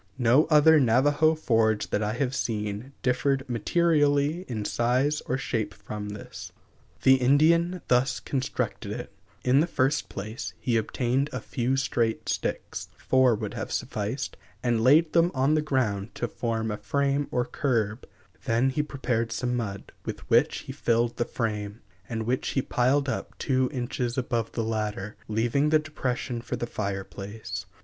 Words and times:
No 0.17 0.45
other 0.45 0.79
Navajo 0.79 1.35
forge 1.35 1.91
that 1.91 2.01
I 2.01 2.13
have 2.13 2.33
seen 2.33 2.91
differed 3.03 3.47
materially 3.47 4.45
in 4.47 4.65
size 4.65 5.21
or 5.27 5.37
shape 5.37 5.75
from 5.75 6.09
this. 6.09 6.51
The 7.03 7.17
Indian 7.17 7.83
thus 7.87 8.19
constructed 8.19 8.91
it: 8.93 9.13
In 9.43 9.59
the 9.59 9.67
first 9.67 10.09
place, 10.09 10.55
he 10.59 10.75
obtained 10.75 11.29
a 11.31 11.39
few 11.39 11.77
straight 11.77 12.29
sticks 12.29 12.87
four 12.97 13.35
would 13.35 13.53
have 13.53 13.71
sufficed 13.71 14.37
and 14.63 14.81
laid 14.83 15.13
them 15.13 15.29
on 15.35 15.53
the 15.53 15.61
ground 15.61 16.15
to 16.15 16.27
form 16.27 16.71
a 16.71 16.77
frame 16.77 17.27
or 17.29 17.45
curb; 17.45 18.07
then 18.45 18.71
he 18.71 18.81
prepared 18.81 19.31
some 19.31 19.55
mud, 19.55 19.91
with 20.03 20.27
which 20.31 20.61
he 20.61 20.71
filled 20.71 21.17
the 21.17 21.25
frame, 21.25 21.79
and 22.09 22.25
which 22.25 22.47
he 22.57 22.63
piled 22.63 23.07
up 23.07 23.37
two 23.37 23.69
inches 23.71 24.17
above 24.17 24.53
the 24.53 24.63
latter, 24.63 25.15
leaving 25.27 25.69
the 25.69 25.77
depression 25.77 26.41
for 26.41 26.55
the 26.55 26.65
fire 26.65 27.03
place. 27.03 27.67